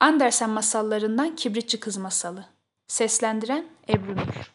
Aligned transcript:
Andersen 0.00 0.50
masallarından 0.50 1.36
Kibritçi 1.36 1.80
Kız 1.80 1.96
Masalı. 1.96 2.46
Seslendiren 2.86 3.64
Ebru 3.88 4.16
Nur. 4.16 4.54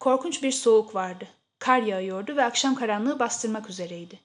Korkunç 0.00 0.42
bir 0.42 0.52
soğuk 0.52 0.94
vardı. 0.94 1.28
Kar 1.58 1.82
yağıyordu 1.82 2.36
ve 2.36 2.44
akşam 2.44 2.74
karanlığı 2.74 3.18
bastırmak 3.18 3.70
üzereydi. 3.70 4.20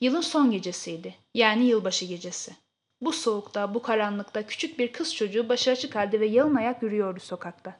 Yılın 0.00 0.20
son 0.20 0.50
gecesiydi. 0.50 1.14
Yani 1.34 1.64
yılbaşı 1.64 2.04
gecesi. 2.04 2.52
Bu 3.00 3.12
soğukta, 3.12 3.74
bu 3.74 3.82
karanlıkta 3.82 4.46
küçük 4.46 4.78
bir 4.78 4.92
kız 4.92 5.14
çocuğu 5.14 5.48
başı 5.48 5.70
açık 5.70 5.96
halde 5.96 6.20
ve 6.20 6.26
yalın 6.26 6.54
ayak 6.54 6.82
yürüyordu 6.82 7.20
sokakta. 7.20 7.76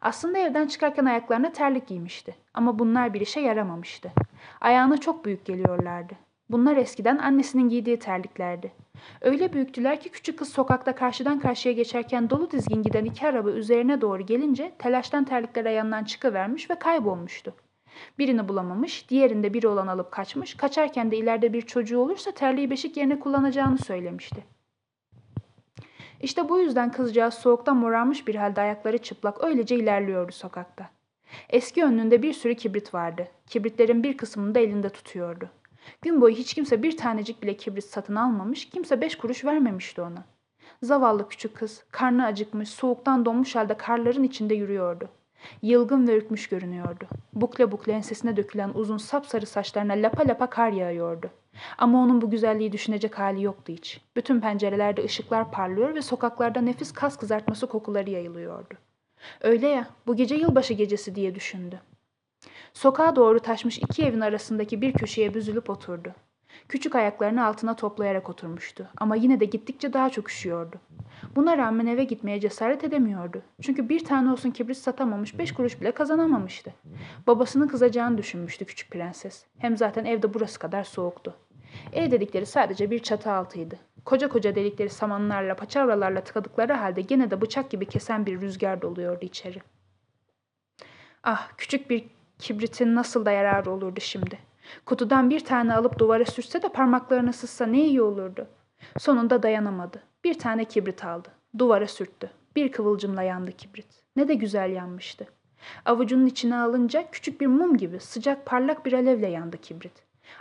Aslında 0.00 0.38
evden 0.38 0.68
çıkarken 0.68 1.04
ayaklarına 1.04 1.52
terlik 1.52 1.88
giymişti. 1.88 2.36
Ama 2.54 2.78
bunlar 2.78 3.14
bir 3.14 3.20
işe 3.20 3.40
yaramamıştı. 3.40 4.12
Ayağına 4.60 5.00
çok 5.00 5.24
büyük 5.24 5.46
geliyorlardı. 5.46 6.14
Bunlar 6.50 6.76
eskiden 6.76 7.18
annesinin 7.18 7.68
giydiği 7.68 7.98
terliklerdi. 7.98 8.72
Öyle 9.20 9.52
büyüktüler 9.52 10.00
ki 10.00 10.08
küçük 10.08 10.38
kız 10.38 10.48
sokakta 10.48 10.94
karşıdan 10.94 11.40
karşıya 11.40 11.74
geçerken 11.74 12.30
dolu 12.30 12.50
dizgin 12.50 12.82
giden 12.82 13.04
iki 13.04 13.26
araba 13.26 13.50
üzerine 13.50 14.00
doğru 14.00 14.26
gelince 14.26 14.72
telaştan 14.78 15.24
terlikler 15.24 15.64
ayağından 15.64 16.04
çıkıvermiş 16.04 16.70
ve 16.70 16.74
kaybolmuştu. 16.74 17.54
Birini 18.18 18.48
bulamamış, 18.48 19.08
diğerinde 19.08 19.54
biri 19.54 19.68
olan 19.68 19.86
alıp 19.86 20.10
kaçmış, 20.10 20.54
kaçarken 20.54 21.10
de 21.10 21.16
ileride 21.16 21.52
bir 21.52 21.62
çocuğu 21.62 21.98
olursa 21.98 22.30
terliği 22.30 22.70
beşik 22.70 22.96
yerine 22.96 23.20
kullanacağını 23.20 23.78
söylemişti. 23.78 24.44
İşte 26.20 26.48
bu 26.48 26.58
yüzden 26.58 26.92
kızcağız 26.92 27.34
soğuktan 27.34 27.76
morarmış 27.76 28.28
bir 28.28 28.34
halde 28.34 28.60
ayakları 28.60 28.98
çıplak 28.98 29.44
öylece 29.44 29.76
ilerliyordu 29.76 30.32
sokakta. 30.32 30.90
Eski 31.48 31.84
önünde 31.84 32.22
bir 32.22 32.32
sürü 32.32 32.54
kibrit 32.54 32.94
vardı. 32.94 33.28
Kibritlerin 33.46 34.02
bir 34.02 34.16
kısmını 34.16 34.54
da 34.54 34.58
elinde 34.58 34.88
tutuyordu. 34.88 35.50
Gün 36.02 36.20
boyu 36.20 36.34
hiç 36.34 36.54
kimse 36.54 36.82
bir 36.82 36.96
tanecik 36.96 37.42
bile 37.42 37.56
kibrit 37.56 37.84
satın 37.84 38.14
almamış, 38.14 38.68
kimse 38.68 39.00
beş 39.00 39.18
kuruş 39.18 39.44
vermemişti 39.44 40.02
ona. 40.02 40.24
Zavallı 40.82 41.28
küçük 41.28 41.56
kız, 41.56 41.84
karnı 41.90 42.24
acıkmış, 42.26 42.68
soğuktan 42.68 43.24
donmuş 43.24 43.56
halde 43.56 43.74
karların 43.76 44.22
içinde 44.22 44.54
yürüyordu. 44.54 45.08
Yılgın 45.62 46.08
ve 46.08 46.16
ürkmüş 46.16 46.48
görünüyordu. 46.48 47.04
Bukle 47.32 47.72
bukle 47.72 47.92
ensesine 47.92 48.36
dökülen 48.36 48.70
uzun 48.74 48.96
sapsarı 48.96 49.46
saçlarına 49.46 49.92
lapa 49.92 50.28
lapa 50.28 50.50
kar 50.50 50.70
yağıyordu. 50.70 51.30
Ama 51.78 52.02
onun 52.02 52.20
bu 52.20 52.30
güzelliği 52.30 52.72
düşünecek 52.72 53.18
hali 53.18 53.42
yoktu 53.42 53.72
hiç. 53.72 54.00
Bütün 54.16 54.40
pencerelerde 54.40 55.04
ışıklar 55.04 55.50
parlıyor 55.50 55.94
ve 55.94 56.02
sokaklarda 56.02 56.60
nefis 56.60 56.92
kas 56.92 57.16
kızartması 57.16 57.66
kokuları 57.66 58.10
yayılıyordu. 58.10 58.74
Öyle 59.40 59.68
ya, 59.68 59.86
bu 60.06 60.16
gece 60.16 60.34
yılbaşı 60.34 60.74
gecesi 60.74 61.14
diye 61.14 61.34
düşündü. 61.34 61.80
Sokağa 62.74 63.16
doğru 63.16 63.40
taşmış 63.40 63.78
iki 63.78 64.04
evin 64.04 64.20
arasındaki 64.20 64.80
bir 64.80 64.92
köşeye 64.92 65.34
büzülüp 65.34 65.70
oturdu. 65.70 66.14
Küçük 66.68 66.94
ayaklarını 66.94 67.46
altına 67.46 67.76
toplayarak 67.76 68.28
oturmuştu 68.28 68.88
ama 68.96 69.16
yine 69.16 69.40
de 69.40 69.44
gittikçe 69.44 69.92
daha 69.92 70.10
çok 70.10 70.28
üşüyordu. 70.28 70.76
Buna 71.36 71.58
rağmen 71.58 71.86
eve 71.86 72.04
gitmeye 72.04 72.40
cesaret 72.40 72.84
edemiyordu. 72.84 73.42
Çünkü 73.62 73.88
bir 73.88 74.04
tane 74.04 74.32
olsun 74.32 74.50
kibrit 74.50 74.76
satamamış, 74.76 75.38
beş 75.38 75.54
kuruş 75.54 75.80
bile 75.80 75.92
kazanamamıştı. 75.92 76.74
Babasının 77.26 77.68
kızacağını 77.68 78.18
düşünmüştü 78.18 78.64
küçük 78.64 78.90
prenses. 78.90 79.44
Hem 79.58 79.76
zaten 79.76 80.04
evde 80.04 80.34
burası 80.34 80.58
kadar 80.58 80.84
soğuktu. 80.84 81.36
Ev 81.92 82.10
dedikleri 82.10 82.46
sadece 82.46 82.90
bir 82.90 82.98
çatı 82.98 83.32
altıydı. 83.32 83.78
Koca 84.04 84.28
koca 84.28 84.54
delikleri 84.54 84.88
samanlarla, 84.88 85.56
paçavralarla 85.56 86.24
tıkadıkları 86.24 86.72
halde 86.72 87.00
gene 87.00 87.30
de 87.30 87.40
bıçak 87.40 87.70
gibi 87.70 87.86
kesen 87.86 88.26
bir 88.26 88.40
rüzgar 88.40 88.82
doluyordu 88.82 89.24
içeri. 89.24 89.58
Ah, 91.22 91.48
küçük 91.56 91.90
bir 91.90 92.04
kibritin 92.40 92.94
nasıl 92.94 93.24
da 93.24 93.30
yararı 93.30 93.70
olurdu 93.70 94.00
şimdi. 94.00 94.38
Kutudan 94.86 95.30
bir 95.30 95.40
tane 95.40 95.74
alıp 95.74 95.98
duvara 95.98 96.24
sürse 96.24 96.62
de 96.62 96.68
parmaklarını 96.68 97.32
sızsa 97.32 97.66
ne 97.66 97.84
iyi 97.84 98.02
olurdu. 98.02 98.46
Sonunda 98.98 99.42
dayanamadı. 99.42 100.02
Bir 100.24 100.38
tane 100.38 100.64
kibrit 100.64 101.04
aldı. 101.04 101.28
Duvara 101.58 101.86
sürttü. 101.86 102.30
Bir 102.56 102.72
kıvılcımla 102.72 103.22
yandı 103.22 103.52
kibrit. 103.52 104.02
Ne 104.16 104.28
de 104.28 104.34
güzel 104.34 104.70
yanmıştı. 104.70 105.26
Avucunun 105.84 106.26
içine 106.26 106.56
alınca 106.56 107.10
küçük 107.10 107.40
bir 107.40 107.46
mum 107.46 107.76
gibi 107.76 108.00
sıcak 108.00 108.46
parlak 108.46 108.86
bir 108.86 108.92
alevle 108.92 109.28
yandı 109.28 109.58
kibrit. 109.58 109.92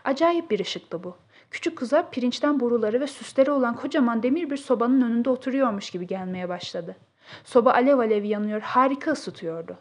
Acayip 0.03 0.51
bir 0.51 0.59
ışıktı 0.59 1.03
bu. 1.03 1.17
Küçük 1.51 1.77
kıza 1.77 2.09
pirinçten 2.09 2.59
boruları 2.59 3.01
ve 3.01 3.07
süsleri 3.07 3.51
olan 3.51 3.75
kocaman 3.75 4.23
demir 4.23 4.49
bir 4.49 4.57
sobanın 4.57 5.01
önünde 5.01 5.29
oturuyormuş 5.29 5.89
gibi 5.89 6.07
gelmeye 6.07 6.49
başladı. 6.49 6.95
Soba 7.43 7.73
alev 7.73 7.97
alev 7.97 8.23
yanıyor, 8.23 8.61
harika 8.61 9.11
ısıtıyordu. 9.11 9.77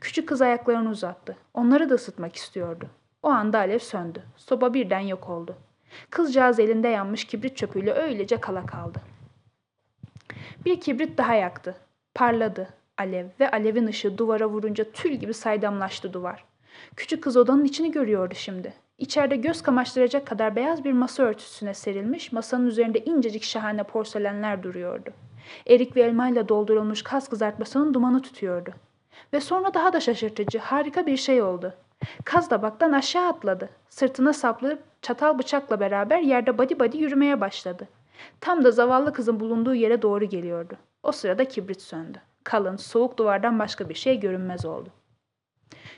Küçük 0.00 0.28
kız 0.28 0.42
ayaklarını 0.42 0.90
uzattı. 0.90 1.36
Onları 1.54 1.90
da 1.90 1.94
ısıtmak 1.94 2.36
istiyordu. 2.36 2.86
O 3.22 3.28
anda 3.28 3.58
alev 3.58 3.78
söndü. 3.78 4.22
Soba 4.36 4.74
birden 4.74 5.00
yok 5.00 5.28
oldu. 5.28 5.56
Kızcağız 6.10 6.58
elinde 6.60 6.88
yanmış 6.88 7.24
kibrit 7.24 7.56
çöpüyle 7.56 7.92
öylece 7.92 8.40
kala 8.40 8.66
kaldı. 8.66 8.98
Bir 10.64 10.80
kibrit 10.80 11.18
daha 11.18 11.34
yaktı. 11.34 11.76
Parladı 12.14 12.68
alev 12.98 13.26
ve 13.40 13.50
alevin 13.50 13.86
ışığı 13.86 14.18
duvara 14.18 14.48
vurunca 14.48 14.84
tül 14.92 15.12
gibi 15.12 15.34
saydamlaştı 15.34 16.12
duvar. 16.12 16.44
Küçük 16.96 17.24
kız 17.24 17.36
odanın 17.36 17.64
içini 17.64 17.92
görüyordu 17.92 18.34
şimdi. 18.36 18.74
İçeride 18.98 19.36
göz 19.36 19.62
kamaştıracak 19.62 20.26
kadar 20.26 20.56
beyaz 20.56 20.84
bir 20.84 20.92
masa 20.92 21.22
örtüsüne 21.22 21.74
serilmiş, 21.74 22.32
masanın 22.32 22.66
üzerinde 22.66 23.04
incecik 23.04 23.42
şahane 23.42 23.82
porselenler 23.82 24.62
duruyordu. 24.62 25.10
Erik 25.66 25.96
ve 25.96 26.02
elmayla 26.02 26.48
doldurulmuş 26.48 27.02
kas 27.02 27.28
kızartmasının 27.28 27.94
dumanı 27.94 28.22
tutuyordu. 28.22 28.70
Ve 29.32 29.40
sonra 29.40 29.74
daha 29.74 29.92
da 29.92 30.00
şaşırtıcı, 30.00 30.58
harika 30.58 31.06
bir 31.06 31.16
şey 31.16 31.42
oldu. 31.42 31.74
Kaz 32.24 32.48
tabaktan 32.48 32.92
aşağı 32.92 33.28
atladı. 33.28 33.70
Sırtına 33.88 34.32
saplı 34.32 34.78
çatal 35.02 35.38
bıçakla 35.38 35.80
beraber 35.80 36.18
yerde 36.20 36.58
badi 36.58 36.78
badi 36.78 36.98
yürümeye 36.98 37.40
başladı. 37.40 37.88
Tam 38.40 38.64
da 38.64 38.70
zavallı 38.70 39.12
kızın 39.12 39.40
bulunduğu 39.40 39.74
yere 39.74 40.02
doğru 40.02 40.24
geliyordu. 40.24 40.76
O 41.02 41.12
sırada 41.12 41.44
kibrit 41.44 41.82
söndü. 41.82 42.18
Kalın, 42.44 42.76
soğuk 42.76 43.18
duvardan 43.18 43.58
başka 43.58 43.88
bir 43.88 43.94
şey 43.94 44.20
görünmez 44.20 44.64
oldu. 44.64 44.88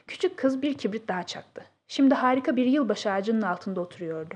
Küçük 0.07 0.37
kız 0.37 0.63
bir 0.63 0.75
kibrit 0.75 1.09
daha 1.09 1.23
çaktı. 1.23 1.65
Şimdi 1.89 2.15
harika 2.15 2.57
bir 2.57 2.67
yılbaşı 2.67 3.11
ağacının 3.11 3.43
altında 3.43 3.81
oturuyordu. 3.81 4.35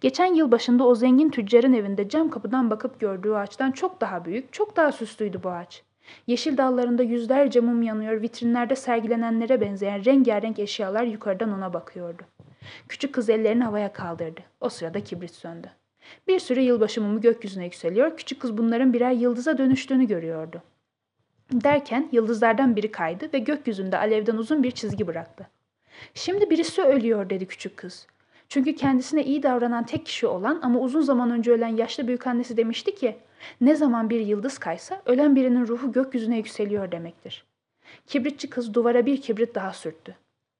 Geçen 0.00 0.34
yıl 0.34 0.52
başında 0.52 0.84
o 0.84 0.94
zengin 0.94 1.30
tüccarın 1.30 1.72
evinde 1.72 2.08
cam 2.08 2.30
kapıdan 2.30 2.70
bakıp 2.70 3.00
gördüğü 3.00 3.32
ağaçtan 3.32 3.70
çok 3.70 4.00
daha 4.00 4.24
büyük, 4.24 4.52
çok 4.52 4.76
daha 4.76 4.92
süslüydü 4.92 5.42
bu 5.42 5.50
ağaç. 5.50 5.82
Yeşil 6.26 6.56
dallarında 6.56 7.02
yüzlerce 7.02 7.60
mum 7.60 7.82
yanıyor, 7.82 8.22
vitrinlerde 8.22 8.76
sergilenenlere 8.76 9.60
benzeyen 9.60 10.04
rengarenk 10.04 10.58
eşyalar 10.58 11.04
yukarıdan 11.04 11.52
ona 11.52 11.72
bakıyordu. 11.72 12.22
Küçük 12.88 13.14
kız 13.14 13.30
ellerini 13.30 13.64
havaya 13.64 13.92
kaldırdı. 13.92 14.40
O 14.60 14.68
sırada 14.68 15.04
kibrit 15.04 15.34
söndü. 15.34 15.70
Bir 16.28 16.38
sürü 16.38 16.60
yılbaşı 16.60 17.02
mumu 17.02 17.20
gökyüzüne 17.20 17.64
yükseliyor, 17.64 18.16
küçük 18.16 18.40
kız 18.40 18.58
bunların 18.58 18.92
birer 18.92 19.12
yıldıza 19.12 19.58
dönüştüğünü 19.58 20.06
görüyordu. 20.06 20.62
Derken 21.52 22.08
yıldızlardan 22.12 22.76
biri 22.76 22.92
kaydı 22.92 23.28
ve 23.34 23.38
gökyüzünde 23.38 23.98
alevden 23.98 24.36
uzun 24.36 24.62
bir 24.62 24.70
çizgi 24.70 25.06
bıraktı. 25.06 25.48
Şimdi 26.14 26.50
birisi 26.50 26.82
ölüyor 26.82 27.30
dedi 27.30 27.46
küçük 27.46 27.76
kız. 27.76 28.06
Çünkü 28.48 28.74
kendisine 28.74 29.24
iyi 29.24 29.42
davranan 29.42 29.86
tek 29.86 30.06
kişi 30.06 30.26
olan 30.26 30.60
ama 30.62 30.80
uzun 30.80 31.00
zaman 31.00 31.30
önce 31.30 31.52
ölen 31.52 31.76
yaşlı 31.76 32.06
büyükannesi 32.06 32.56
demişti 32.56 32.94
ki 32.94 33.16
ne 33.60 33.74
zaman 33.74 34.10
bir 34.10 34.20
yıldız 34.20 34.58
kaysa 34.58 35.02
ölen 35.06 35.36
birinin 35.36 35.66
ruhu 35.66 35.92
gökyüzüne 35.92 36.36
yükseliyor 36.36 36.92
demektir. 36.92 37.44
Kibritçi 38.06 38.50
kız 38.50 38.74
duvara 38.74 39.06
bir 39.06 39.20
kibrit 39.20 39.54
daha 39.54 39.72
sürttü. 39.72 40.16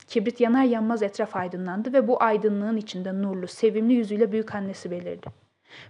Kibrit 0.07 0.41
yanar 0.41 0.65
yanmaz 0.65 1.03
etraf 1.03 1.37
aydınlandı 1.37 1.93
ve 1.93 2.09
bu 2.09 2.23
aydınlığın 2.23 2.77
içinde 2.77 3.23
nurlu, 3.23 3.47
sevimli 3.47 3.93
yüzüyle 3.93 4.33
büyükannesi 4.33 4.91
belirdi. 4.91 5.27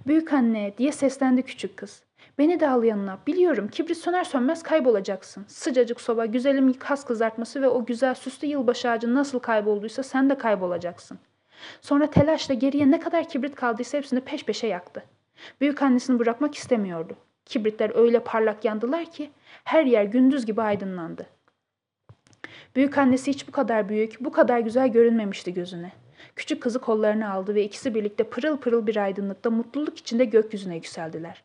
Büyük 0.07 0.33
anne 0.33 0.75
diye 0.79 0.93
seslendi 0.93 1.43
küçük 1.43 1.77
kız. 1.77 2.03
Beni 2.39 2.61
de 2.61 2.69
al 2.69 2.85
yanına. 2.85 3.19
Biliyorum 3.27 3.69
kibrit 3.69 3.97
söner 3.97 4.25
sönmez 4.25 4.63
kaybolacaksın. 4.63 5.45
Sıcacık 5.49 6.01
soba, 6.01 6.27
güzelim 6.27 6.73
kas 6.73 7.05
kızartması 7.05 7.63
ve 7.63 7.69
o 7.69 7.85
güzel 7.85 8.15
süslü 8.15 8.49
yılbaşı 8.49 8.91
ağacı 8.91 9.15
nasıl 9.15 9.39
kaybolduysa 9.39 10.03
sen 10.03 10.31
de 10.31 10.39
kaybolacaksın. 10.39 11.19
Sonra 11.81 12.11
telaşla 12.11 12.55
geriye 12.55 12.91
ne 12.91 13.01
kadar 13.01 13.29
kibrit 13.29 13.55
kaldıysa 13.55 13.99
hepsini 13.99 14.21
peş 14.21 14.45
peşe 14.45 14.67
yaktı. 14.67 15.03
Büyük 15.61 15.83
annesini 15.83 16.19
bırakmak 16.19 16.55
istemiyordu. 16.55 17.17
Kibritler 17.45 17.93
öyle 17.95 18.21
parlak 18.21 18.65
yandılar 18.65 19.11
ki 19.11 19.31
her 19.65 19.85
yer 19.85 20.05
gündüz 20.05 20.47
gibi 20.47 20.63
aydınlandı. 20.63 21.27
Büyük 22.77 22.99
annesi 22.99 23.31
hiç 23.31 23.49
bu 23.49 23.53
kadar 23.53 23.89
büyük, 23.89 24.21
bu 24.21 24.33
kadar 24.33 24.59
güzel 24.59 24.89
görünmemişti 24.89 25.55
gözüne. 25.55 25.93
Küçük 26.37 26.63
kızı 26.63 26.79
kollarına 26.79 27.33
aldı 27.33 27.55
ve 27.55 27.65
ikisi 27.65 27.95
birlikte 27.95 28.25
pırıl 28.25 28.57
pırıl 28.57 28.87
bir 28.87 28.97
aydınlıkta 28.97 29.51
mutluluk 29.51 29.99
içinde 29.99 30.25
gökyüzüne 30.25 30.75
yükseldiler. 30.75 31.43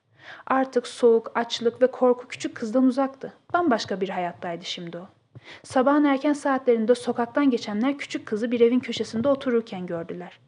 Artık 0.48 0.88
soğuk, 0.88 1.32
açlık 1.36 1.82
ve 1.82 1.88
korku 1.88 2.28
küçük 2.28 2.56
kızdan 2.56 2.84
uzaktı. 2.84 3.34
Bambaşka 3.54 4.02
bir 4.02 4.10
hayattaydı 4.10 4.66
şimdi 4.66 4.98
o. 4.98 5.08
Sabahın 5.64 6.04
erken 6.04 6.34
saatlerinde 6.34 6.96
sokaktan 6.96 7.50
geçenler 7.50 7.98
küçük 7.98 8.26
kızı 8.26 8.52
bir 8.52 8.60
evin 8.60 8.80
köşesinde 8.80 9.28
otururken 9.28 9.86
gördüler. 9.86 10.40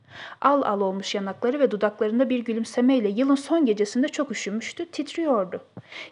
Al 0.42 0.62
al 0.62 0.81
olmuş 0.81 1.15
yanakları 1.15 1.59
ve 1.59 1.71
dudaklarında 1.71 2.30
bir 2.30 2.39
gülümsemeyle 2.39 3.09
yılın 3.09 3.36
son 3.36 3.65
gecesinde 3.65 4.07
çok 4.07 4.31
üşümüştü, 4.31 4.86
titriyordu. 4.86 5.62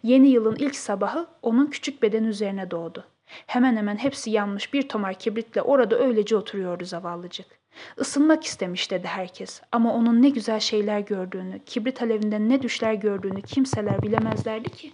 Yeni 0.03 0.27
yılın 0.29 0.55
ilk 0.55 0.75
sabahı 0.75 1.27
onun 1.41 1.67
küçük 1.67 2.03
beden 2.03 2.23
üzerine 2.23 2.71
doğdu. 2.71 3.05
Hemen 3.47 3.77
hemen 3.77 3.97
hepsi 3.97 4.31
yanmış 4.31 4.73
bir 4.73 4.89
tomar 4.89 5.13
kibritle 5.13 5.61
orada 5.61 5.99
öylece 5.99 6.35
oturuyordu 6.35 6.85
zavallıcık. 6.85 7.47
Isınmak 7.99 8.43
istemiş 8.43 8.91
dedi 8.91 9.07
herkes 9.07 9.61
ama 9.71 9.93
onun 9.93 10.21
ne 10.21 10.29
güzel 10.29 10.59
şeyler 10.59 10.99
gördüğünü, 10.99 11.59
kibrit 11.65 12.01
alevinden 12.01 12.49
ne 12.49 12.61
düşler 12.61 12.93
gördüğünü 12.93 13.41
kimseler 13.41 14.01
bilemezlerdi 14.01 14.69
ki. 14.69 14.91